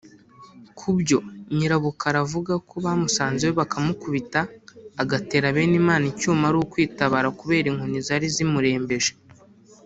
[0.77, 1.17] Ku byo
[1.55, 4.41] Nyirabukara avuga ko bamusanze iwe bakamukubita
[5.01, 9.11] agatera Benimana icyuma ari kwitabara kubera inkoni zari zimurembeje